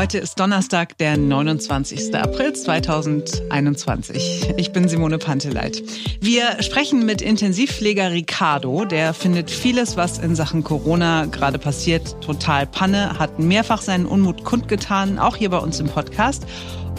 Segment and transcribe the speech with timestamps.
[0.00, 2.14] Heute ist Donnerstag, der 29.
[2.14, 4.48] April 2021.
[4.56, 5.82] Ich bin Simone Panteleit.
[6.22, 8.86] Wir sprechen mit Intensivpfleger Ricardo.
[8.86, 14.42] Der findet vieles, was in Sachen Corona gerade passiert, total Panne, hat mehrfach seinen Unmut
[14.42, 16.46] kundgetan, auch hier bei uns im Podcast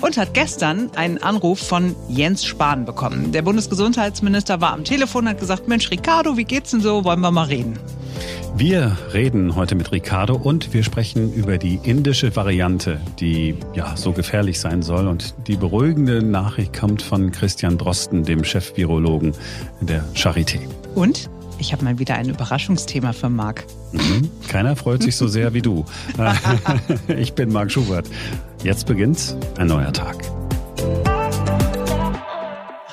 [0.01, 3.31] und hat gestern einen Anruf von Jens Spahn bekommen.
[3.31, 7.03] Der Bundesgesundheitsminister war am Telefon, hat gesagt, Mensch, Ricardo, wie geht's denn so?
[7.03, 7.79] Wollen wir mal reden?
[8.55, 14.11] Wir reden heute mit Ricardo und wir sprechen über die indische Variante, die ja so
[14.11, 15.07] gefährlich sein soll.
[15.07, 19.33] Und die beruhigende Nachricht kommt von Christian Drosten, dem Chef-Virologen
[19.79, 20.59] der Charité.
[20.95, 23.65] Und ich habe mal wieder ein Überraschungsthema für Marc.
[23.91, 24.29] Mhm.
[24.47, 25.85] Keiner freut sich so sehr wie du.
[27.07, 28.07] ich bin Marc Schubert.
[28.63, 30.40] Jetzt beginnt ein neuer Tag.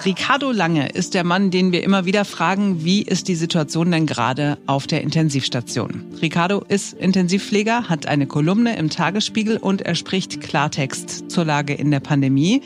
[0.09, 4.07] Ricardo Lange ist der Mann, den wir immer wieder fragen, wie ist die Situation denn
[4.07, 6.03] gerade auf der Intensivstation?
[6.23, 11.91] Ricardo ist Intensivpfleger, hat eine Kolumne im Tagesspiegel und er spricht Klartext zur Lage in
[11.91, 12.63] der Pandemie.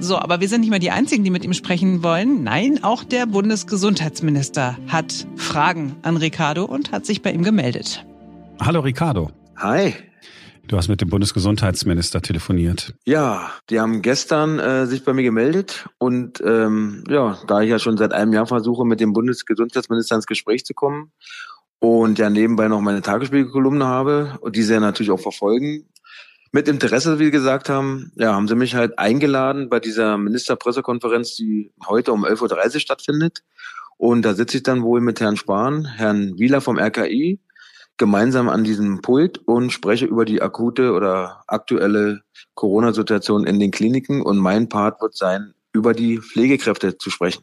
[0.00, 2.44] So, aber wir sind nicht mehr die Einzigen, die mit ihm sprechen wollen.
[2.44, 8.04] Nein, auch der Bundesgesundheitsminister hat Fragen an Ricardo und hat sich bei ihm gemeldet.
[8.60, 9.30] Hallo Ricardo.
[9.56, 9.94] Hi.
[10.68, 12.94] Du hast mit dem Bundesgesundheitsminister telefoniert.
[13.04, 17.78] Ja, die haben gestern äh, sich bei mir gemeldet und ähm, ja, da ich ja
[17.78, 21.12] schon seit einem Jahr versuche, mit dem Bundesgesundheitsminister ins Gespräch zu kommen
[21.80, 25.88] und ja nebenbei noch meine Tagesspiegelkolumne habe und diese ja natürlich auch verfolgen,
[26.52, 31.34] mit Interesse, wie Sie gesagt haben, ja, haben sie mich halt eingeladen bei dieser Ministerpressekonferenz,
[31.34, 33.42] die heute um 11.30 Uhr stattfindet.
[33.96, 37.40] Und da sitze ich dann wohl mit Herrn Spahn, Herrn Wieler vom RKI,
[37.96, 42.22] gemeinsam an diesem Pult und spreche über die akute oder aktuelle
[42.54, 44.22] Corona-Situation in den Kliniken.
[44.22, 47.42] Und mein Part wird sein, über die Pflegekräfte zu sprechen.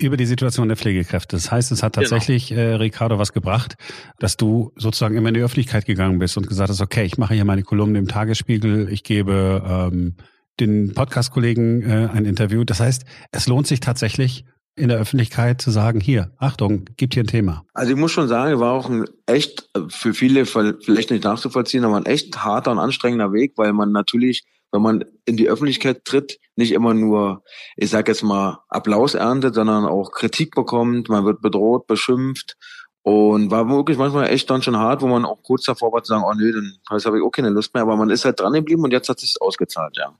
[0.00, 1.36] Über die Situation der Pflegekräfte.
[1.36, 2.08] Das heißt, es hat genau.
[2.08, 2.60] tatsächlich, genau.
[2.60, 3.76] äh, Ricardo, was gebracht,
[4.18, 7.34] dass du sozusagen immer in die Öffentlichkeit gegangen bist und gesagt hast, okay, ich mache
[7.34, 10.16] hier meine Kolumne im Tagesspiegel, ich gebe ähm,
[10.58, 12.64] den Podcast-Kollegen äh, ein Interview.
[12.64, 14.44] Das heißt, es lohnt sich tatsächlich,
[14.76, 17.64] in der Öffentlichkeit zu sagen, hier, Achtung, gibt hier ein Thema?
[17.74, 21.96] Also ich muss schon sagen, war auch ein echt, für viele vielleicht nicht nachzuvollziehen, aber
[21.96, 26.38] ein echt harter und anstrengender Weg, weil man natürlich, wenn man in die Öffentlichkeit tritt,
[26.56, 27.42] nicht immer nur,
[27.76, 32.56] ich sag jetzt mal, Applaus erntet, sondern auch Kritik bekommt, man wird bedroht, beschimpft
[33.04, 36.14] und war wirklich manchmal echt dann schon hart, wo man auch kurz davor war zu
[36.14, 37.82] sagen, oh nö, dann habe ich auch keine Lust mehr.
[37.82, 40.14] Aber man ist halt dran geblieben und jetzt hat sich ausgezahlt, ja.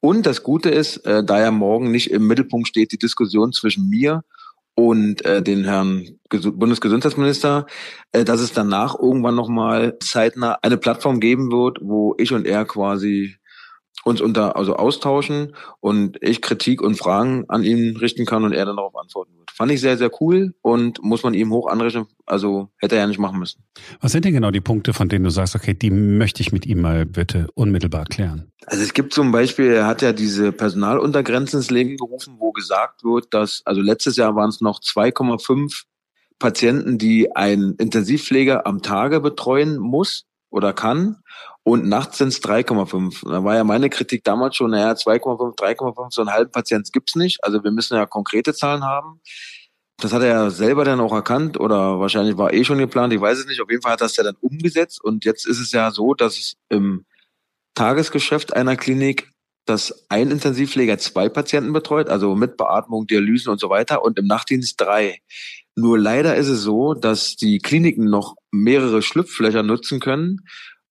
[0.00, 3.90] Und das Gute ist, äh, da ja morgen nicht im Mittelpunkt steht die Diskussion zwischen
[3.90, 4.24] mir
[4.74, 7.66] und äh, den Herrn Ges Bundesgesundheitsminister,
[8.12, 12.64] äh, dass es danach irgendwann nochmal zeitnah eine Plattform geben wird, wo ich und er
[12.64, 13.36] quasi
[14.04, 18.64] uns unter also austauschen und ich Kritik und Fragen an ihn richten kann und er
[18.64, 19.50] dann darauf antworten wird.
[19.50, 22.06] Fand ich sehr, sehr cool und muss man ihm hoch anrechnen.
[22.26, 23.62] Also hätte er ja nicht machen müssen.
[24.00, 26.66] Was sind denn genau die Punkte, von denen du sagst, okay, die möchte ich mit
[26.66, 28.50] ihm mal bitte unmittelbar klären?
[28.66, 33.04] Also es gibt zum Beispiel, er hat ja diese Personaluntergrenzen ins Leben gerufen, wo gesagt
[33.04, 35.84] wird, dass, also letztes Jahr waren es noch 2,5
[36.38, 41.18] Patienten, die ein Intensivpfleger am Tage betreuen muss oder kann.
[41.64, 43.30] Und nachts sind es 3,5.
[43.30, 47.14] Da war ja meine Kritik damals schon, naja, 2,5, 3,5, so einen halben Patient gibt's
[47.14, 47.42] nicht.
[47.44, 49.20] Also wir müssen ja konkrete Zahlen haben.
[49.98, 53.20] Das hat er ja selber dann auch erkannt oder wahrscheinlich war eh schon geplant, ich
[53.20, 53.60] weiß es nicht.
[53.60, 56.36] Auf jeden Fall hat das ja dann umgesetzt und jetzt ist es ja so, dass
[56.36, 57.04] es im
[57.74, 59.32] Tagesgeschäft einer Klinik
[59.64, 64.26] dass ein Intensivpfleger zwei Patienten betreut, also mit Beatmung, Dialysen und so weiter und im
[64.26, 65.20] Nachtdienst drei.
[65.76, 70.40] Nur leider ist es so, dass die Kliniken noch mehrere Schlupflöcher nutzen können,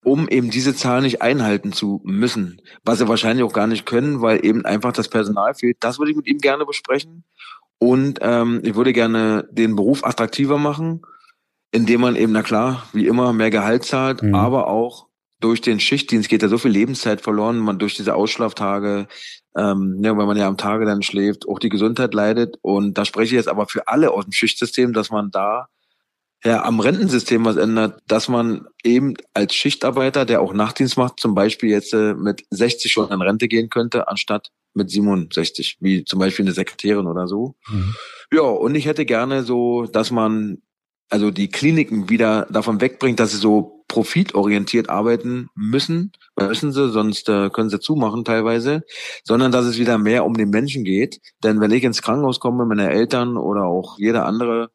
[0.03, 4.22] um eben diese Zahl nicht einhalten zu müssen, was sie wahrscheinlich auch gar nicht können,
[4.22, 5.78] weil eben einfach das Personal fehlt.
[5.79, 7.23] Das würde ich mit ihm gerne besprechen.
[7.78, 11.01] Und ähm, ich würde gerne den Beruf attraktiver machen,
[11.72, 14.35] indem man eben, na klar, wie immer, mehr Gehalt zahlt, mhm.
[14.35, 15.07] aber auch
[15.40, 19.07] durch den Schichtdienst geht ja so viel Lebenszeit verloren, man durch diese Ausschlaftage,
[19.57, 22.57] ähm, ja, weil man ja am Tage dann schläft, auch die Gesundheit leidet.
[22.61, 25.67] Und da spreche ich jetzt aber für alle aus dem Schichtsystem, dass man da
[26.44, 31.35] ja, am Rentensystem was ändert, dass man eben als Schichtarbeiter, der auch Nachtdienst macht, zum
[31.35, 36.20] Beispiel jetzt äh, mit 60 schon in Rente gehen könnte, anstatt mit 67, wie zum
[36.20, 37.55] Beispiel eine Sekretärin oder so.
[37.67, 37.96] Mhm.
[38.34, 40.61] Ja, und ich hätte gerne so, dass man
[41.09, 47.28] also die Kliniken wieder davon wegbringt, dass sie so profitorientiert arbeiten müssen, müssen sie, sonst
[47.28, 48.84] äh, können sie zumachen teilweise,
[49.26, 51.20] sondern dass es wieder mehr um den Menschen geht.
[51.43, 54.72] Denn wenn ich ins Krankenhaus komme, meine Eltern oder auch jeder andere,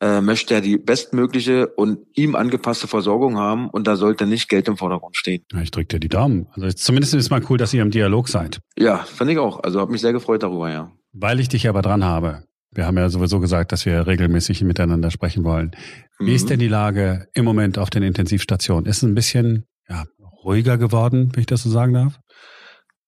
[0.00, 4.68] äh, möchte er die bestmögliche und ihm angepasste Versorgung haben und da sollte nicht Geld
[4.68, 5.44] im Vordergrund stehen.
[5.52, 6.46] Ja, ich drücke dir die Daumen.
[6.52, 8.60] Also zumindest ist mal cool, dass ihr im Dialog seid.
[8.78, 9.62] Ja, fand ich auch.
[9.62, 10.92] Also habe mich sehr gefreut darüber, ja.
[11.12, 12.44] Weil ich dich aber dran habe.
[12.70, 15.72] Wir haben ja sowieso gesagt, dass wir regelmäßig miteinander sprechen wollen.
[16.18, 16.36] Wie mhm.
[16.36, 18.86] ist denn die Lage im Moment auf den Intensivstationen?
[18.86, 20.04] Ist es ein bisschen ja,
[20.44, 22.20] ruhiger geworden, wenn ich das so sagen darf?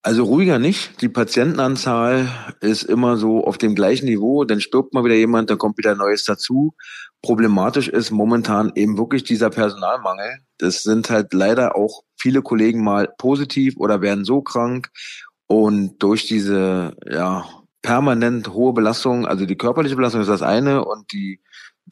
[0.02, 1.02] Also ruhiger nicht.
[1.02, 2.28] Die Patientenanzahl
[2.60, 4.44] ist immer so auf dem gleichen Niveau.
[4.44, 6.74] Dann stirbt mal wieder jemand, dann kommt wieder Neues dazu.
[7.20, 10.38] Problematisch ist momentan eben wirklich dieser Personalmangel.
[10.56, 14.88] Das sind halt leider auch viele Kollegen mal positiv oder werden so krank.
[15.46, 17.44] Und durch diese, ja,
[17.82, 21.40] permanent hohe Belastung, also die körperliche Belastung ist das eine und die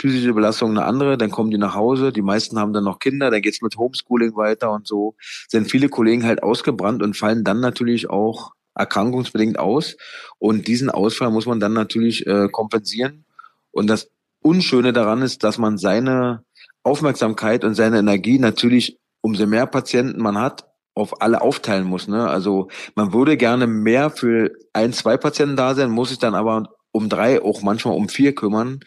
[0.00, 3.30] physische Belastung eine andere, dann kommen die nach Hause, die meisten haben dann noch Kinder,
[3.30, 5.14] dann geht's mit Homeschooling weiter und so,
[5.48, 9.96] sind viele Kollegen halt ausgebrannt und fallen dann natürlich auch erkrankungsbedingt aus.
[10.38, 13.24] Und diesen Ausfall muss man dann natürlich äh, kompensieren.
[13.70, 14.10] Und das
[14.40, 16.44] Unschöne daran ist, dass man seine
[16.84, 22.08] Aufmerksamkeit und seine Energie natürlich, umso mehr Patienten man hat, auf alle aufteilen muss.
[22.08, 22.28] Ne?
[22.28, 26.74] Also man würde gerne mehr für ein, zwei Patienten da sein, muss sich dann aber
[26.92, 28.80] um drei, auch manchmal um vier kümmern.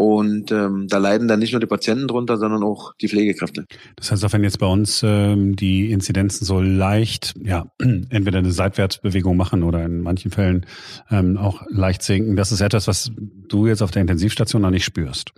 [0.00, 3.66] Und ähm, da leiden dann nicht nur die Patienten drunter, sondern auch die Pflegekräfte.
[3.96, 8.50] Das heißt, auch wenn jetzt bei uns ähm, die Inzidenzen so leicht, ja, entweder eine
[8.50, 10.64] Seitwärtsbewegung machen oder in manchen Fällen
[11.10, 14.86] ähm, auch leicht sinken, das ist etwas, was du jetzt auf der Intensivstation noch nicht
[14.86, 15.32] spürst.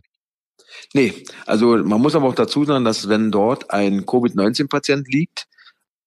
[0.94, 1.12] Nee,
[1.44, 5.49] also man muss aber auch dazu sagen, dass wenn dort ein Covid-19-Patient liegt,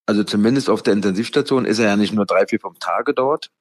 [0.06, 3.51] also zumindest auf der Intensivstation ist er ja nicht nur drei, vier, fünf Tage dort,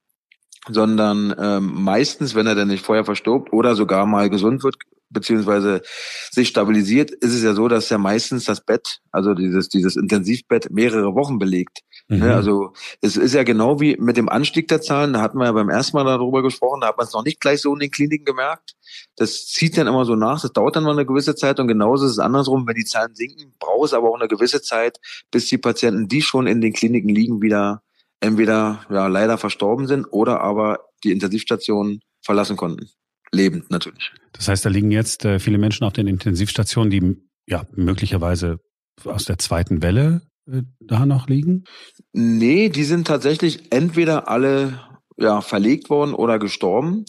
[0.68, 4.76] sondern ähm, meistens, wenn er dann nicht vorher verstirbt oder sogar mal gesund wird,
[5.10, 5.82] beziehungsweise
[6.30, 10.70] sich stabilisiert, ist es ja so, dass ja meistens das Bett, also dieses, dieses Intensivbett
[10.70, 11.80] mehrere Wochen belegt.
[12.08, 12.18] Mhm.
[12.18, 15.46] Ne, also es ist ja genau wie mit dem Anstieg der Zahlen, da hatten wir
[15.46, 17.80] ja beim ersten Mal darüber gesprochen, da hat man es noch nicht gleich so in
[17.80, 18.74] den Kliniken gemerkt.
[19.16, 22.04] Das zieht dann immer so nach, das dauert dann mal eine gewisse Zeit und genauso
[22.04, 24.98] ist es andersrum, wenn die Zahlen sinken, braucht es aber auch eine gewisse Zeit,
[25.30, 27.83] bis die Patienten, die schon in den Kliniken liegen, wieder
[28.24, 32.88] entweder ja leider verstorben sind oder aber die Intensivstation verlassen konnten.
[33.32, 34.12] Lebend natürlich.
[34.32, 37.16] Das heißt, da liegen jetzt äh, viele Menschen auf den Intensivstationen, die
[37.46, 38.58] ja möglicherweise
[39.04, 41.64] aus der zweiten Welle äh, da noch liegen?
[42.12, 44.80] Nee, die sind tatsächlich entweder alle
[45.16, 47.04] ja, verlegt worden oder gestorben.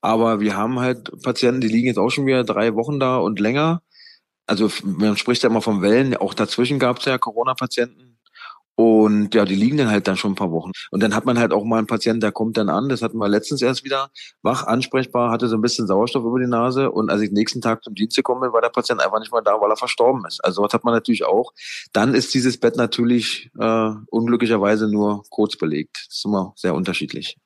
[0.00, 3.40] Aber wir haben halt Patienten, die liegen jetzt auch schon wieder drei Wochen da und
[3.40, 3.82] länger.
[4.46, 6.16] Also man spricht ja immer von Wellen.
[6.16, 8.07] Auch dazwischen gab es ja Corona-Patienten,
[8.78, 10.70] und ja, die liegen dann halt dann schon ein paar Wochen.
[10.92, 13.18] Und dann hat man halt auch mal einen Patienten, der kommt dann an, das hatten
[13.18, 14.10] wir letztens erst wieder,
[14.42, 17.82] wach, ansprechbar, hatte so ein bisschen Sauerstoff über die Nase und als ich nächsten Tag
[17.82, 20.44] zum Dienst gekommen bin, war der Patient einfach nicht mehr da, weil er verstorben ist.
[20.44, 21.54] Also was hat man natürlich auch.
[21.92, 26.04] Dann ist dieses Bett natürlich äh, unglücklicherweise nur kurz belegt.
[26.06, 27.36] Das ist immer sehr unterschiedlich.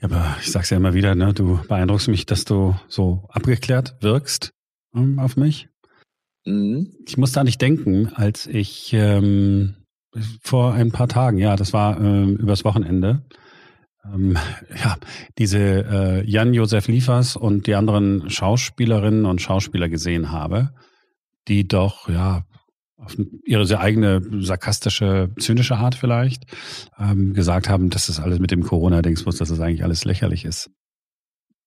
[0.00, 3.96] Ja, aber ich sag's ja immer wieder, ne, du beeindruckst mich, dass du so abgeklärt
[3.98, 4.52] wirkst
[4.94, 5.68] ähm, auf mich.
[6.44, 6.94] Mhm.
[7.08, 9.81] Ich musste an dich denken, als ich ähm,
[10.42, 13.22] vor ein paar Tagen, ja, das war äh, übers Wochenende.
[14.04, 14.36] Ähm,
[14.82, 14.96] ja,
[15.38, 20.70] diese äh, Jan-Josef Liefers und die anderen Schauspielerinnen und Schauspieler gesehen habe,
[21.48, 22.44] die doch, ja,
[22.96, 26.44] auf ihre sehr eigene sarkastische, zynische Art vielleicht
[26.98, 30.70] ähm, gesagt haben, dass das alles mit dem Corona-Dingsbus, dass das eigentlich alles lächerlich ist.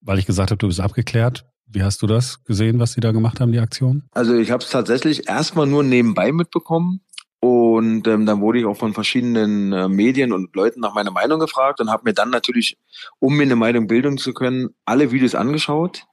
[0.01, 1.45] Weil ich gesagt habe, du bist abgeklärt.
[1.68, 4.03] Wie hast du das gesehen, was sie da gemacht haben, die Aktion?
[4.12, 7.01] Also ich habe es tatsächlich erstmal nur nebenbei mitbekommen.
[7.39, 11.39] Und ähm, dann wurde ich auch von verschiedenen äh, Medien und Leuten nach meiner Meinung
[11.39, 12.77] gefragt und habe mir dann natürlich,
[13.19, 16.05] um mir eine Meinung bilden zu können, alle Videos angeschaut.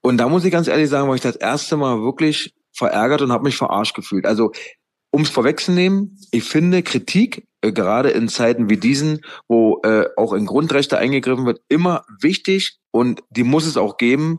[0.00, 3.32] Und da muss ich ganz ehrlich sagen, war ich das erste Mal wirklich verärgert und
[3.32, 4.24] habe mich verarscht gefühlt.
[4.24, 4.52] Also
[5.10, 10.32] um es vorwegzunehmen, ich finde Kritik, äh, gerade in Zeiten wie diesen, wo äh, auch
[10.32, 14.38] in Grundrechte eingegriffen wird, immer wichtig und die muss es auch geben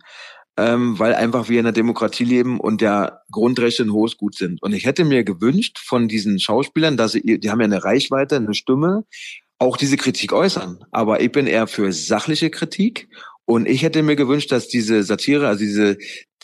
[0.57, 4.61] ähm, weil einfach wir in der Demokratie leben und der Grundrechte ein hohes Gut sind.
[4.61, 8.35] Und ich hätte mir gewünscht von diesen Schauspielern, dass sie, die haben ja eine Reichweite,
[8.35, 9.05] eine Stimme,
[9.59, 10.83] auch diese Kritik äußern.
[10.91, 13.07] Aber ich bin eher für sachliche Kritik
[13.45, 15.97] und ich hätte mir gewünscht, dass diese Satire, also diese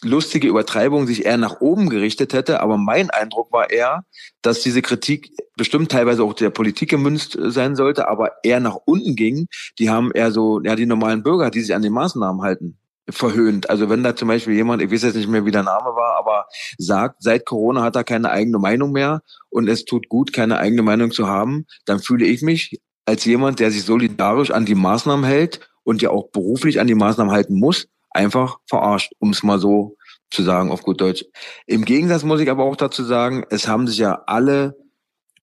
[0.04, 2.62] lustige Übertreibung sich eher nach oben gerichtet hätte.
[2.62, 4.04] Aber mein Eindruck war eher,
[4.42, 9.16] dass diese Kritik bestimmt teilweise auch der Politik gemünzt sein sollte, aber eher nach unten
[9.16, 9.48] ging.
[9.80, 12.78] Die haben eher so, ja, die normalen Bürger, die sich an die Maßnahmen halten
[13.10, 13.70] verhöhnt.
[13.70, 16.18] Also wenn da zum Beispiel jemand, ich weiß jetzt nicht mehr, wie der Name war,
[16.18, 16.46] aber
[16.78, 20.82] sagt, seit Corona hat er keine eigene Meinung mehr und es tut gut, keine eigene
[20.82, 25.26] Meinung zu haben, dann fühle ich mich als jemand, der sich solidarisch an die Maßnahmen
[25.26, 29.60] hält und ja auch beruflich an die Maßnahmen halten muss, einfach verarscht, um es mal
[29.60, 29.96] so
[30.30, 31.24] zu sagen auf gut Deutsch.
[31.66, 34.76] Im Gegensatz muss ich aber auch dazu sagen, es haben sich ja alle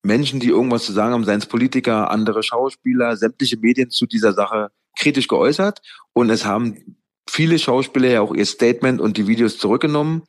[0.03, 4.35] Menschen, die irgendwas zu sagen haben, seien es Politiker, andere Schauspieler, sämtliche Medien zu dieser
[4.35, 5.81] Sache kritisch geäußert
[6.13, 6.99] und es haben
[7.35, 10.23] viele Schauspieler ja auch ihr Statement und die Videos zurückgenommen.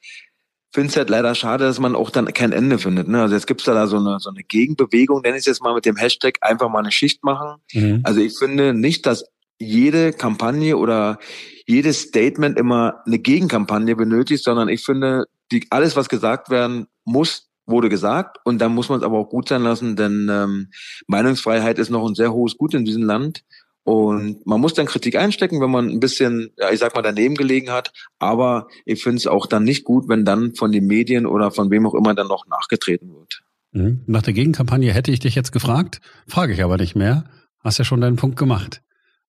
[0.74, 3.07] Finde es halt leider schade, dass man auch dann kein Ende findet.
[3.07, 3.21] Ne?
[3.21, 5.75] Also jetzt gibt's da, da so eine, so eine Gegenbewegung, nenne ich es jetzt mal
[5.75, 7.62] mit dem Hashtag einfach mal eine Schicht machen.
[7.74, 8.01] Mhm.
[8.03, 9.25] Also ich finde nicht, dass
[9.59, 11.19] jede Kampagne oder
[11.67, 17.50] jedes Statement immer eine Gegenkampagne benötigt, sondern ich finde, die, alles, was gesagt werden muss,
[17.67, 20.71] wurde gesagt und dann muss man es aber auch gut sein lassen, denn ähm,
[21.07, 23.43] Meinungsfreiheit ist noch ein sehr hohes Gut in diesem Land.
[23.86, 27.36] Und man muss dann Kritik einstecken, wenn man ein bisschen, ja, ich sag mal, daneben
[27.36, 27.94] gelegen hat.
[28.18, 31.70] Aber ich finde es auch dann nicht gut, wenn dann von den Medien oder von
[31.70, 33.44] wem auch immer dann noch nachgetreten wird.
[33.74, 34.01] Mhm.
[34.08, 37.25] Nach der Gegenkampagne hätte ich dich jetzt gefragt, frage ich aber nicht mehr.
[37.63, 38.82] Hast ja schon deinen Punkt gemacht.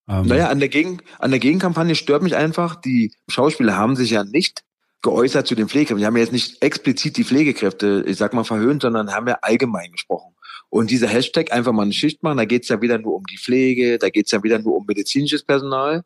[0.08, 4.12] Ähm naja, an der, Gegen, an der Gegenkampagne stört mich einfach, die Schauspieler haben sich
[4.12, 4.62] ja nicht
[5.02, 5.98] geäußert zu den Pflegekräften.
[5.98, 9.36] Die haben ja jetzt nicht explizit die Pflegekräfte, ich sag mal, verhöhnt, sondern haben ja
[9.42, 10.34] allgemein gesprochen.
[10.76, 13.38] Und dieser Hashtag einfach mal eine Schicht machen, da geht's ja wieder nur um die
[13.38, 16.02] Pflege, da geht's ja wieder nur um medizinisches Personal.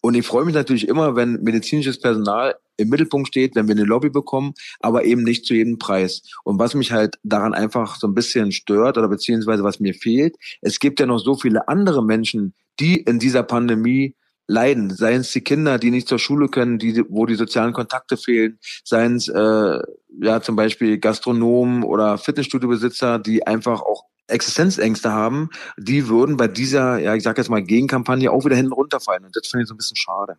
[0.00, 3.84] Und ich freue mich natürlich immer, wenn medizinisches Personal im Mittelpunkt steht, wenn wir eine
[3.84, 6.22] Lobby bekommen, aber eben nicht zu jedem Preis.
[6.44, 10.36] Und was mich halt daran einfach so ein bisschen stört oder beziehungsweise was mir fehlt,
[10.62, 14.14] es gibt ja noch so viele andere Menschen, die in dieser Pandemie
[14.46, 14.90] leiden.
[14.90, 18.58] Seien es die Kinder, die nicht zur Schule können, die, wo die sozialen Kontakte fehlen,
[18.84, 19.78] seien es äh,
[20.20, 26.98] ja zum Beispiel Gastronomen oder Fitnessstudiobesitzer, die einfach auch Existenzängste haben, die würden bei dieser,
[26.98, 29.24] ja, ich sag jetzt mal, Gegenkampagne auch wieder hinten runterfallen.
[29.24, 30.36] Und das finde ich so ein bisschen schade.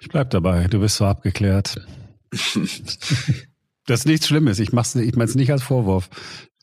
[0.00, 1.86] Ich bleib dabei, du bist so abgeklärt.
[2.30, 4.58] das ist nichts Schlimmes.
[4.58, 6.08] Ich mach's, ich meine es nicht als Vorwurf.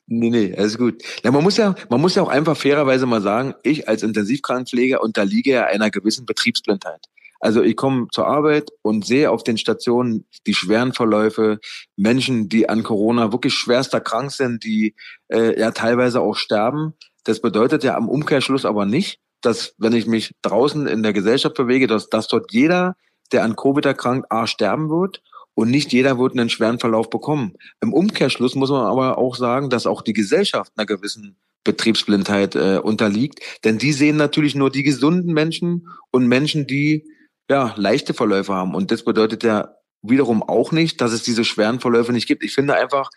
[0.08, 1.02] Nee, nee, alles gut.
[1.24, 5.02] Ja, man muss ja, man muss ja auch einfach fairerweise mal sagen, ich als Intensivkrankenpfleger
[5.02, 7.06] unterliege ja einer gewissen Betriebsblindheit.
[7.40, 11.60] Also ich komme zur Arbeit und sehe auf den Stationen die schweren Verläufe,
[11.98, 14.96] Menschen, die an Corona wirklich schwerster krank sind, die
[15.28, 16.94] äh, ja teilweise auch sterben.
[17.26, 21.56] Das bedeutet ja am Umkehrschluss aber nicht, dass wenn ich mich draußen in der Gesellschaft
[21.56, 22.96] bewege, dass, dass dort jeder,
[23.32, 25.22] der an Covid erkrankt, A, sterben wird
[25.56, 27.54] und nicht jeder wird einen schweren Verlauf bekommen.
[27.82, 32.80] Im Umkehrschluss muss man aber auch sagen, dass auch die Gesellschaft einer gewissen Betriebsblindheit äh,
[32.84, 33.40] unterliegt.
[33.64, 37.06] Denn die sehen natürlich nur die gesunden Menschen und Menschen, die
[37.50, 38.76] ja leichte Verläufe haben.
[38.76, 42.44] Und das bedeutet ja wiederum auch nicht, dass es diese schweren Verläufe nicht gibt.
[42.44, 43.10] Ich finde einfach,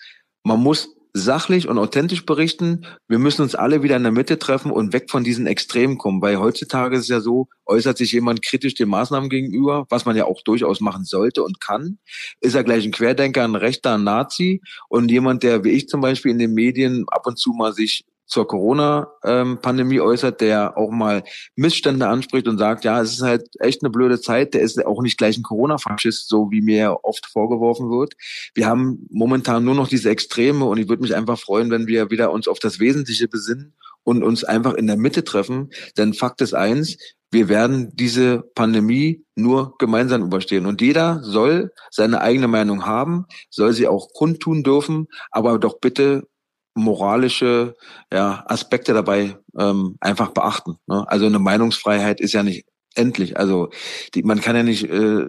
[0.45, 2.87] man muss sachlich und authentisch berichten.
[3.09, 6.21] Wir müssen uns alle wieder in der Mitte treffen und weg von diesen Extremen kommen,
[6.21, 10.17] weil heutzutage ist es ja so, äußert sich jemand kritisch den Maßnahmen gegenüber, was man
[10.17, 11.99] ja auch durchaus machen sollte und kann,
[12.41, 16.01] ist er gleich ein Querdenker, ein Rechter, ein Nazi und jemand, der wie ich zum
[16.01, 21.23] Beispiel in den Medien ab und zu mal sich zur Corona-Pandemie äußert, der auch mal
[21.55, 25.03] Missstände anspricht und sagt, ja, es ist halt echt eine blöde Zeit, der ist auch
[25.03, 28.15] nicht gleich ein Corona-Faschist, so wie mir oft vorgeworfen wird.
[28.55, 32.11] Wir haben momentan nur noch diese Extreme und ich würde mich einfach freuen, wenn wir
[32.11, 35.71] wieder uns auf das Wesentliche besinnen und uns einfach in der Mitte treffen.
[35.97, 36.97] Denn Fakt ist eins,
[37.31, 40.65] wir werden diese Pandemie nur gemeinsam überstehen.
[40.67, 46.29] Und jeder soll seine eigene Meinung haben, soll sie auch kundtun dürfen, aber doch bitte
[46.77, 47.75] moralische
[48.13, 50.77] ja, Aspekte dabei ähm, einfach beachten.
[50.87, 51.05] Ne?
[51.09, 53.39] Also eine Meinungsfreiheit ist ja nicht endlich.
[53.39, 53.71] Also
[54.15, 55.25] die, man kann ja nicht äh,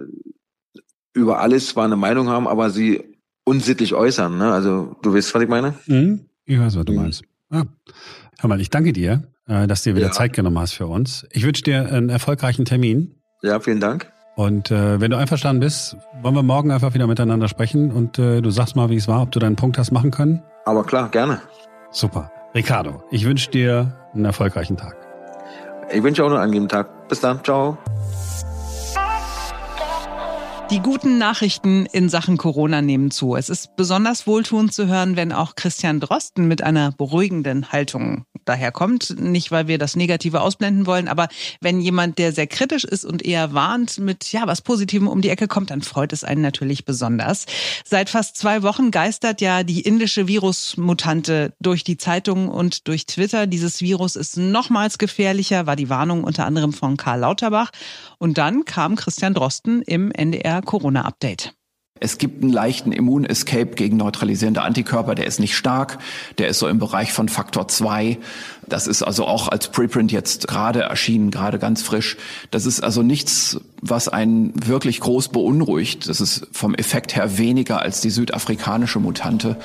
[1.14, 3.04] über alles zwar eine Meinung haben, aber sie
[3.46, 4.38] unsittlich äußern.
[4.38, 4.52] Ne?
[4.52, 5.74] Also du weißt, was ich meine?
[5.88, 6.26] Mhm.
[6.46, 7.00] Ich weiß, was du mhm.
[7.00, 7.24] meinst.
[7.52, 7.64] Ja.
[8.40, 10.12] Hör mal, ich danke dir, äh, dass du dir wieder ja.
[10.12, 11.26] Zeit genommen hast für uns.
[11.32, 13.16] Ich wünsche dir einen erfolgreichen Termin.
[13.42, 14.12] Ja, vielen Dank.
[14.38, 18.40] Und äh, wenn du einverstanden bist, wollen wir morgen einfach wieder miteinander sprechen und äh,
[18.40, 20.44] du sagst mal, wie es war, ob du deinen Punkt hast machen können?
[20.66, 21.42] Aber klar, gerne.
[21.90, 22.32] Super.
[22.54, 24.96] Ricardo, ich wünsche dir einen erfolgreichen Tag.
[25.92, 26.88] Ich wünsche auch einen angenehmen Tag.
[27.08, 27.44] Bis dann.
[27.44, 27.80] Ciao.
[30.70, 33.38] Die guten Nachrichten in Sachen Corona nehmen zu.
[33.38, 39.16] Es ist besonders wohltuend zu hören, wenn auch Christian Drosten mit einer beruhigenden Haltung daherkommt.
[39.18, 41.30] Nicht, weil wir das Negative ausblenden wollen, aber
[41.62, 45.30] wenn jemand, der sehr kritisch ist und eher warnt, mit ja was Positivem um die
[45.30, 47.46] Ecke kommt, dann freut es einen natürlich besonders.
[47.86, 53.48] Seit fast zwei Wochen geistert ja die indische Virusmutante durch die Zeitungen und durch Twitter.
[53.48, 57.72] Dieses Virus ist nochmals gefährlicher, war die Warnung unter anderem von Karl Lauterbach.
[58.18, 61.54] Und dann kam Christian Drosten im NDR Corona-Update.
[62.00, 65.98] Es gibt einen leichten Immun-Escape gegen neutralisierende Antikörper, der ist nicht stark,
[66.38, 68.18] der ist so im Bereich von Faktor 2.
[68.68, 72.18] Das ist also auch als Preprint jetzt gerade erschienen, gerade ganz frisch.
[72.52, 76.08] Das ist also nichts, was einen wirklich groß beunruhigt.
[76.08, 79.58] Das ist vom Effekt her weniger als die südafrikanische Mutante.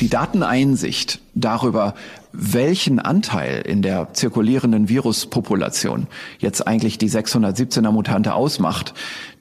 [0.00, 1.94] Die Dateneinsicht darüber,
[2.38, 6.06] welchen Anteil in der zirkulierenden Viruspopulation
[6.38, 8.92] jetzt eigentlich die 617er Mutante ausmacht,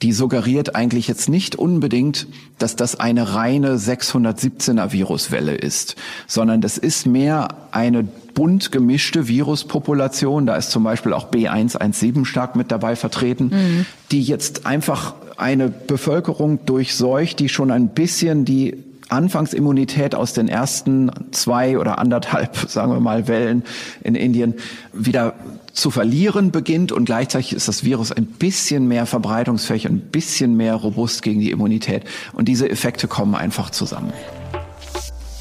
[0.01, 5.95] die suggeriert eigentlich jetzt nicht unbedingt, dass das eine reine 617er Viruswelle ist,
[6.27, 10.45] sondern das ist mehr eine bunt gemischte Viruspopulation.
[10.45, 13.85] Da ist zum Beispiel auch B117 stark mit dabei vertreten, mhm.
[14.11, 18.75] die jetzt einfach eine Bevölkerung durchseucht, die schon ein bisschen die
[19.09, 23.63] Anfangsimmunität aus den ersten zwei oder anderthalb, sagen wir mal, Wellen
[24.03, 24.55] in Indien
[24.93, 25.33] wieder
[25.73, 30.75] zu verlieren beginnt und gleichzeitig ist das Virus ein bisschen mehr verbreitungsfähig, ein bisschen mehr
[30.75, 34.13] robust gegen die Immunität und diese Effekte kommen einfach zusammen.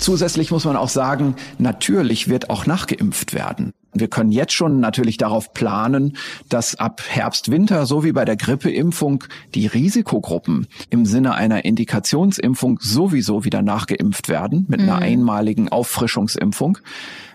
[0.01, 3.73] Zusätzlich muss man auch sagen, natürlich wird auch nachgeimpft werden.
[3.95, 6.17] Wir können jetzt schon natürlich darauf planen,
[6.49, 9.25] dass ab Herbst, Winter, so wie bei der Grippeimpfung,
[9.55, 15.03] die Risikogruppen im Sinne einer Indikationsimpfung sowieso wieder nachgeimpft werden mit einer mhm.
[15.03, 16.79] einmaligen Auffrischungsimpfung.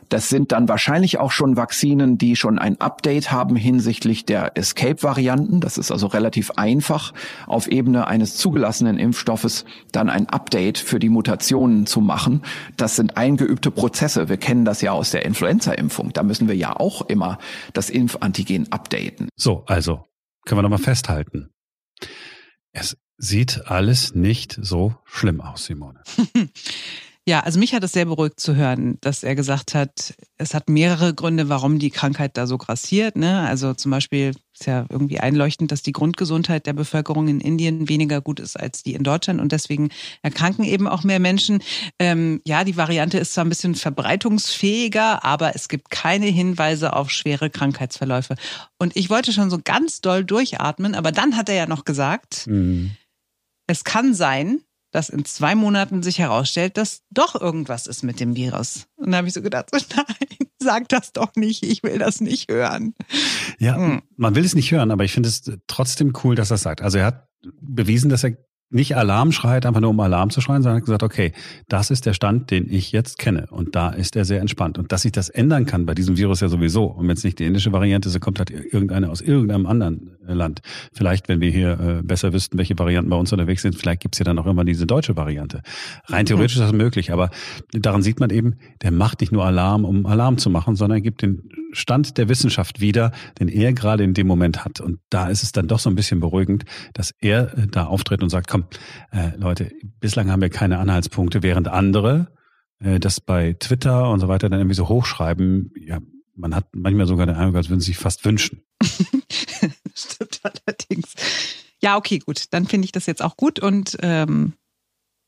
[0.10, 5.62] Das sind dann wahrscheinlich auch schon Vakzinen, die schon ein Update haben hinsichtlich der Escape-Varianten.
[5.62, 7.14] Das ist also relativ einfach,
[7.48, 12.42] auf Ebene eines zugelassenen Impfstoffes dann ein Update für die Mutationen zu machen.
[12.76, 14.30] Das sind eingeübte Prozesse.
[14.30, 16.12] Wir kennen das ja aus der Influenza-Impfung.
[16.14, 17.38] Da müssen wir ja auch immer
[17.74, 19.30] das Impfantigen updaten.
[19.36, 20.06] So, also
[20.46, 21.50] können wir nochmal festhalten.
[22.72, 26.02] Es sieht alles nicht so schlimm aus, Simone.
[27.28, 30.68] Ja, also mich hat es sehr beruhigt zu hören, dass er gesagt hat, es hat
[30.68, 33.16] mehrere Gründe, warum die Krankheit da so grassiert.
[33.16, 33.42] Ne?
[33.42, 38.20] Also zum Beispiel ist ja irgendwie einleuchtend, dass die Grundgesundheit der Bevölkerung in Indien weniger
[38.20, 39.90] gut ist als die in Deutschland und deswegen
[40.24, 41.62] erkranken eben auch mehr Menschen.
[42.00, 47.12] Ähm, ja, die Variante ist zwar ein bisschen verbreitungsfähiger, aber es gibt keine Hinweise auf
[47.12, 48.36] schwere Krankheitsverläufe.
[48.80, 52.48] Und ich wollte schon so ganz doll durchatmen, aber dann hat er ja noch gesagt,
[52.48, 52.92] mhm.
[53.68, 54.62] es kann sein,
[54.92, 58.88] dass in zwei Monaten sich herausstellt, dass doch irgendwas ist mit dem Virus.
[58.96, 62.22] Und da habe ich so gedacht, so, nein, sag das doch nicht, ich will das
[62.22, 62.94] nicht hören.
[63.60, 64.02] Ja, hm.
[64.18, 66.82] man will es nicht hören, aber ich finde es trotzdem cool, dass er es sagt.
[66.82, 67.28] Also er hat
[67.62, 68.38] bewiesen, dass er
[68.72, 71.34] nicht Alarm schreit, einfach nur um Alarm zu schreien, sondern hat gesagt, okay,
[71.68, 73.48] das ist der Stand, den ich jetzt kenne.
[73.50, 74.78] Und da ist er sehr entspannt.
[74.78, 76.86] Und dass sich das ändern kann bei diesem Virus ja sowieso.
[76.86, 80.62] Und wenn es nicht die indische Variante ist, kommt halt irgendeine aus irgendeinem anderen Land.
[80.94, 84.20] Vielleicht, wenn wir hier äh, besser wüssten, welche Varianten bei uns unterwegs sind, vielleicht gibt's
[84.20, 85.62] ja dann auch immer diese deutsche Variante.
[86.08, 87.30] Rein theoretisch ist das möglich, aber
[87.72, 91.22] daran sieht man eben, der macht nicht nur Alarm, um Alarm zu machen, sondern gibt
[91.22, 94.80] den Stand der Wissenschaft wieder, den er gerade in dem Moment hat.
[94.80, 98.24] Und da ist es dann doch so ein bisschen beruhigend, dass er äh, da auftritt
[98.24, 98.66] und sagt, komm,
[99.12, 102.28] äh, Leute, bislang haben wir keine Anhaltspunkte, während andere
[102.80, 105.72] äh, das bei Twitter und so weiter dann irgendwie so hochschreiben.
[105.80, 106.00] Ja,
[106.36, 108.64] man hat manchmal sogar den Eindruck, als würden sie sich fast wünschen.
[110.22, 111.14] Stimmt allerdings.
[111.82, 112.46] Ja, okay, gut.
[112.52, 114.54] Dann finde ich das jetzt auch gut und ähm,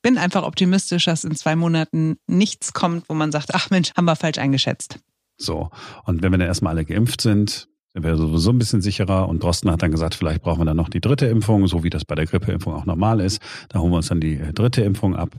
[0.02, 4.06] bin einfach optimistisch, dass in zwei Monaten nichts kommt, wo man sagt, ach Mensch, haben
[4.06, 5.00] wir falsch eingeschätzt.
[5.38, 5.70] So.
[6.06, 9.28] Und wenn wir dann erstmal alle geimpft sind, sind wir sowieso ein bisschen sicherer.
[9.28, 11.90] Und Drosten hat dann gesagt, vielleicht brauchen wir dann noch die dritte Impfung, so wie
[11.90, 13.42] das bei der Grippeimpfung auch normal ist.
[13.70, 15.30] Da holen wir uns dann die äh, dritte Impfung ab.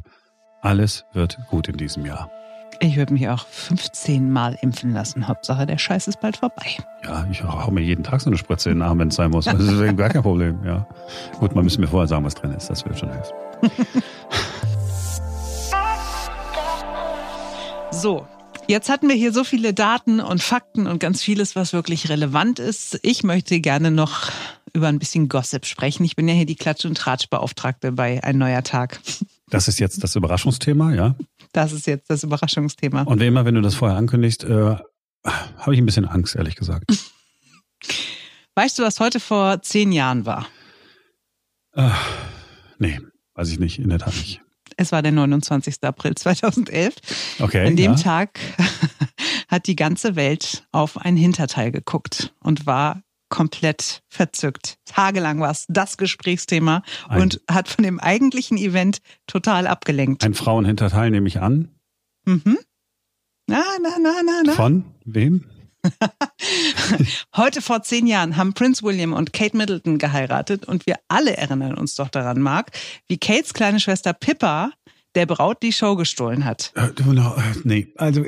[0.60, 2.30] Alles wird gut in diesem Jahr.
[2.84, 5.28] Ich würde mich auch 15 Mal impfen lassen.
[5.28, 6.66] Hauptsache, der Scheiß ist bald vorbei.
[7.04, 9.30] Ja, ich hau mir jeden Tag so eine Spritze in den Arm, wenn es sein
[9.30, 9.44] muss.
[9.44, 10.58] Das ist gar kein Problem.
[10.64, 10.88] Ja.
[11.38, 12.68] Gut, man müsste mir vorher sagen, was drin ist.
[12.68, 13.32] Das würde schon helfen.
[17.92, 18.26] so,
[18.68, 22.58] Jetzt hatten wir hier so viele Daten und Fakten und ganz vieles, was wirklich relevant
[22.58, 22.98] ist.
[23.02, 24.30] Ich möchte gerne noch
[24.72, 26.04] über ein bisschen Gossip sprechen.
[26.04, 29.00] Ich bin ja hier die Klatsch- und Tratschbeauftragte bei Ein neuer Tag.
[29.50, 31.14] Das ist jetzt das Überraschungsthema, ja?
[31.52, 33.02] Das ist jetzt das Überraschungsthema.
[33.02, 34.76] Und wie immer, wenn du das vorher ankündigst, äh,
[35.24, 36.84] habe ich ein bisschen Angst, ehrlich gesagt.
[38.54, 40.46] Weißt du, was heute vor zehn Jahren war?
[41.74, 41.88] Äh,
[42.78, 43.00] nee,
[43.34, 44.42] weiß ich nicht, in der Tat nicht.
[44.76, 45.76] Es war der 29.
[45.82, 46.94] April 2011.
[47.40, 47.66] Okay.
[47.66, 47.96] An dem ja.
[47.96, 48.38] Tag
[49.48, 54.76] hat die ganze Welt auf ein Hinterteil geguckt und war komplett verzückt.
[54.84, 60.22] Tagelang war es das Gesprächsthema ein, und hat von dem eigentlichen Event total abgelenkt.
[60.22, 61.70] Ein Frauenhinterteil nehme ich an.
[62.26, 62.58] Mhm.
[63.48, 64.52] Na, na, na, na, na.
[64.52, 65.46] Von wem?
[67.36, 71.74] Heute vor zehn Jahren haben Prince William und Kate Middleton geheiratet und wir alle erinnern
[71.74, 72.70] uns doch daran, Mark,
[73.08, 74.72] wie Kates kleine Schwester Pippa
[75.14, 76.72] der Braut die Show gestohlen hat.
[76.76, 76.90] Äh,
[77.64, 78.24] nee, also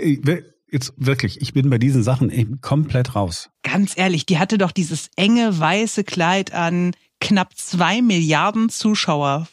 [0.71, 3.51] jetzt wirklich, ich bin bei diesen Sachen eben komplett raus.
[3.63, 9.49] Ganz ehrlich, die hatte doch dieses enge weiße Kleid an, knapp zwei Milliarden Zuschauer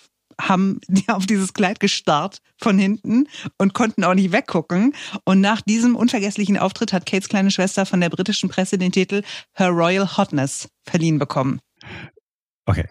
[0.47, 4.93] haben auf dieses Kleid gestarrt von hinten und konnten auch nicht weggucken.
[5.25, 9.23] Und nach diesem unvergesslichen Auftritt hat Kates kleine Schwester von der britischen Presse den Titel
[9.53, 11.59] Her Royal Hotness verliehen bekommen.
[12.65, 12.87] Okay.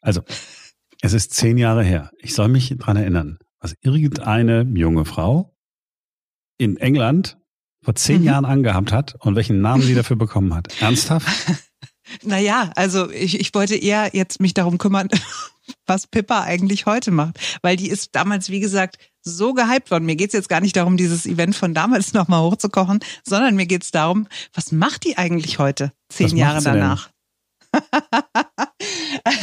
[0.00, 0.22] Also,
[1.00, 2.10] es ist zehn Jahre her.
[2.18, 5.53] Ich soll mich dran erinnern, was irgendeine junge Frau
[6.58, 7.38] in England
[7.82, 8.26] vor zehn mhm.
[8.26, 10.80] Jahren angehabt hat und welchen Namen sie dafür bekommen hat.
[10.80, 11.28] Ernsthaft?
[12.22, 15.08] Naja, also ich, ich wollte eher jetzt mich darum kümmern,
[15.86, 17.38] was Pippa eigentlich heute macht.
[17.62, 20.04] Weil die ist damals, wie gesagt, so gehypt worden.
[20.04, 23.90] Mir geht's jetzt gar nicht darum, dieses Event von damals nochmal hochzukochen, sondern mir geht's
[23.90, 27.10] darum, was macht die eigentlich heute, zehn was Jahre danach?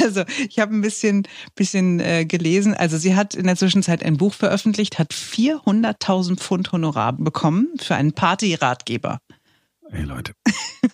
[0.04, 2.74] Also, ich habe ein bisschen, bisschen äh, gelesen.
[2.74, 7.96] Also, sie hat in der Zwischenzeit ein Buch veröffentlicht, hat 400.000 Pfund Honorar bekommen für
[7.96, 9.20] einen Party-Ratgeber.
[9.92, 10.34] Ey, Leute.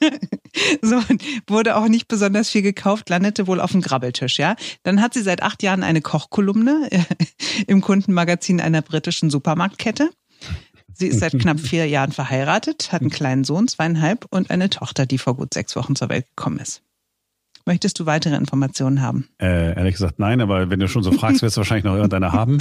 [0.82, 1.02] so,
[1.46, 4.56] wurde auch nicht besonders viel gekauft, landete wohl auf dem Grabbeltisch, ja.
[4.84, 7.04] Dann hat sie seit acht Jahren eine Kochkolumne äh,
[7.68, 10.10] im Kundenmagazin einer britischen Supermarktkette.
[10.94, 15.06] Sie ist seit knapp vier Jahren verheiratet, hat einen kleinen Sohn, zweieinhalb, und eine Tochter,
[15.06, 16.82] die vor gut sechs Wochen zur Welt gekommen ist.
[17.68, 19.28] Möchtest du weitere Informationen haben?
[19.42, 22.32] Äh, ehrlich gesagt, nein, aber wenn du schon so fragst, wirst du wahrscheinlich noch irgendeine
[22.32, 22.60] haben.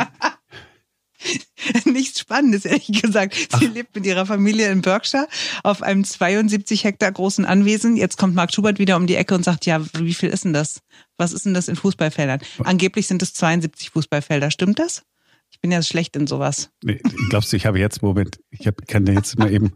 [1.84, 3.34] Nichts Spannendes, ehrlich gesagt.
[3.34, 3.60] Sie Ach.
[3.60, 5.28] lebt mit ihrer Familie in Berkshire
[5.62, 7.96] auf einem 72 Hektar großen Anwesen.
[7.96, 10.52] Jetzt kommt Mark Schubert wieder um die Ecke und sagt, ja, wie viel ist denn
[10.52, 10.80] das?
[11.16, 12.40] Was ist denn das in Fußballfeldern?
[12.64, 14.50] Angeblich sind es 72 Fußballfelder.
[14.50, 15.04] Stimmt das?
[15.52, 16.70] Ich bin ja schlecht in sowas.
[16.82, 19.72] Nee, glaubst du, ich habe jetzt, Moment, ich hab, kann dir jetzt mal eben,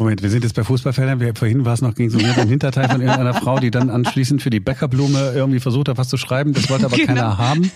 [0.00, 1.18] Moment, wir sind jetzt bei Fußballfeldern.
[1.18, 4.40] Wir, vorhin war es noch gegen so einen Hinterteil von irgendeiner Frau, die dann anschließend
[4.40, 6.52] für die Bäckerblume irgendwie versucht hat, was zu schreiben.
[6.52, 7.06] Das wollte aber genau.
[7.06, 7.72] keiner haben.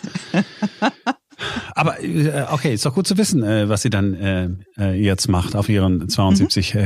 [1.75, 4.15] Aber äh, okay, ist doch gut zu wissen, äh, was sie dann
[4.79, 6.81] äh, jetzt macht auf ihren 72 mhm.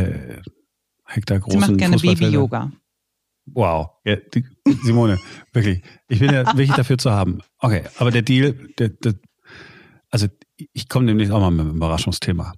[1.04, 2.72] Hektar großen Sie macht gerne Baby-Yoga.
[3.44, 4.44] Wow, ja, die,
[4.82, 5.20] Simone,
[5.52, 5.82] wirklich.
[6.08, 7.42] Ich bin ja wirklich dafür zu haben.
[7.58, 9.14] Okay, aber der Deal, der, der,
[10.10, 10.26] also
[10.72, 12.54] ich komme nämlich auch mal mit einem Überraschungsthema.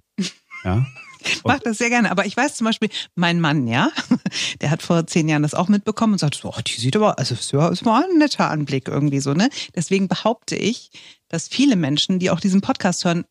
[0.63, 0.85] Ja.
[1.21, 2.11] Ich mach das sehr gerne.
[2.11, 3.91] Aber ich weiß zum Beispiel, mein Mann, ja,
[4.61, 7.35] der hat vor zehn Jahren das auch mitbekommen und sagt, oh, die sieht aber, also
[7.35, 9.49] ist mal ein netter Anblick irgendwie so, ne?
[9.75, 10.91] Deswegen behaupte ich,
[11.27, 13.25] dass viele Menschen, die auch diesen Podcast hören,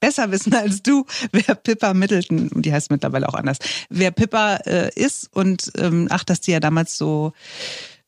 [0.00, 4.90] besser wissen als du, wer Pippa Middleton, die heißt mittlerweile auch anders, wer Pippa äh,
[4.94, 7.32] ist und ähm, ach, dass die ja damals so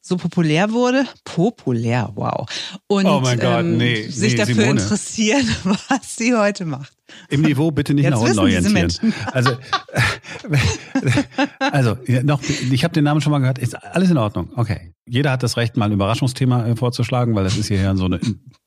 [0.01, 1.05] so populär wurde.
[1.25, 2.49] Populär, wow.
[2.87, 4.81] Und oh mein Gott, ähm, nee, sich nee, dafür Simone.
[4.81, 5.47] interessieren,
[5.89, 6.93] was sie heute macht.
[7.29, 8.93] Im Niveau bitte nicht Jetzt nach unten orientieren.
[9.33, 9.57] Also,
[11.59, 13.59] also noch, ich habe den Namen schon mal gehört.
[13.59, 14.51] Ist alles in Ordnung?
[14.57, 14.95] Okay.
[15.07, 18.21] Jeder hat das Recht, mal ein Überraschungsthema äh, vorzuschlagen, weil das ist hier so ein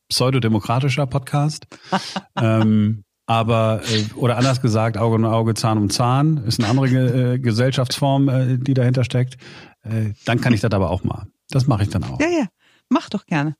[0.10, 1.68] pseudodemokratischer Podcast.
[2.42, 7.34] ähm, aber, äh, oder anders gesagt, Auge um Auge, Zahn um Zahn, ist eine andere
[7.34, 9.38] äh, Gesellschaftsform, die dahinter steckt.
[9.84, 11.28] Äh, dann kann ich das aber auch mal.
[11.50, 12.20] Das mache ich dann auch.
[12.20, 12.48] Ja, ja,
[12.90, 13.56] mach doch gerne.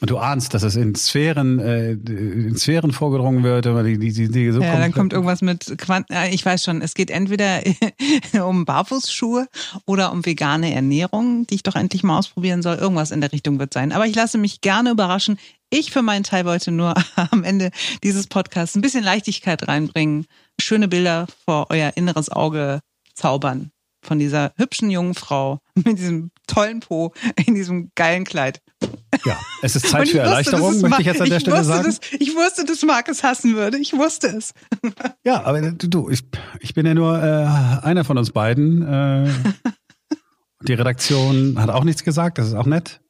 [0.00, 4.12] Und du ahnst, dass es in Sphären, äh, in Sphären vorgedrungen wird, aber die, die,
[4.12, 6.14] die, die so Ja, dann kommt irgendwas mit Quanten.
[6.32, 7.62] Ich weiß schon, es geht entweder
[8.46, 9.46] um Barfußschuhe
[9.86, 12.76] oder um vegane Ernährung, die ich doch endlich mal ausprobieren soll.
[12.76, 13.92] Irgendwas in der Richtung wird sein.
[13.92, 15.38] Aber ich lasse mich gerne überraschen.
[15.70, 16.94] Ich für meinen Teil wollte nur
[17.30, 17.70] am Ende
[18.02, 20.26] dieses Podcasts ein bisschen Leichtigkeit reinbringen,
[20.60, 22.80] schöne Bilder vor euer inneres Auge
[23.14, 23.70] zaubern
[24.06, 27.12] von dieser hübschen jungen Frau mit diesem tollen Po
[27.46, 28.62] in diesem geilen Kleid.
[29.24, 31.84] Ja, es ist Zeit für Erleichterung, wusste, möchte ich jetzt an der Stelle sagen.
[31.84, 33.78] Das, ich wusste, dass Marc es hassen würde.
[33.78, 34.52] Ich wusste es.
[35.24, 36.22] Ja, aber du, ich,
[36.60, 38.82] ich bin ja nur äh, einer von uns beiden.
[38.86, 39.28] Äh,
[40.62, 43.00] die Redaktion hat auch nichts gesagt, das ist auch nett.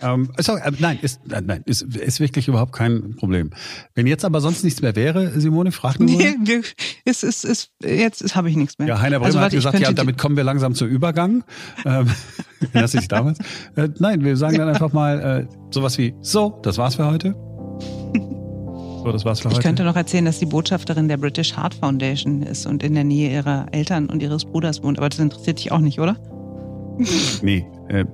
[0.00, 3.50] Ähm, sorry, äh, nein, ist, äh, nein ist, ist wirklich überhaupt kein Problem.
[3.94, 6.10] Wenn jetzt aber sonst nichts mehr wäre, Simone, frag nur.
[6.10, 6.60] Nee, wir,
[7.04, 8.88] ist, ist, ist, jetzt habe ich nichts mehr.
[8.88, 11.44] Ja, Heiner Bremer also, hat gesagt, ja, damit kommen wir langsam zum Übergang.
[11.86, 12.10] Ähm,
[12.74, 13.38] das ich damals.
[13.76, 17.34] Äh, nein, wir sagen dann einfach mal äh, sowas wie, so, das war's für heute.
[19.06, 19.58] So, das war's für heute.
[19.58, 23.04] Ich könnte noch erzählen, dass die Botschafterin der British Heart Foundation ist und in der
[23.04, 24.98] Nähe ihrer Eltern und ihres Bruders wohnt.
[24.98, 26.16] Aber das interessiert dich auch nicht, oder?
[27.40, 28.04] Nee, äh,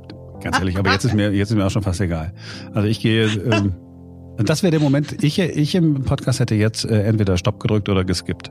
[0.42, 2.33] ganz ehrlich, aber jetzt ist mir, jetzt ist mir auch schon fast egal.
[2.74, 3.74] Also ich gehe, ähm,
[4.38, 8.05] das wäre der Moment, ich, ich im Podcast hätte jetzt äh, entweder Stopp gedrückt oder
[8.05, 8.50] geskippt.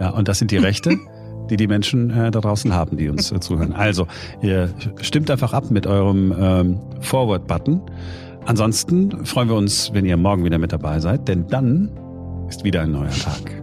[0.00, 0.96] Ja, und das sind die Rechte,
[1.50, 3.72] die die Menschen äh, da draußen haben, die uns äh, zuhören.
[3.72, 4.06] Also,
[4.40, 7.80] ihr stimmt einfach ab mit eurem ähm, Forward-Button.
[8.46, 11.90] Ansonsten freuen wir uns, wenn ihr morgen wieder mit dabei seid, denn dann
[12.48, 13.62] ist wieder ein neuer Tag.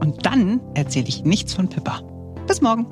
[0.00, 2.02] Und dann erzähle ich nichts von Pippa.
[2.46, 2.86] Bis morgen.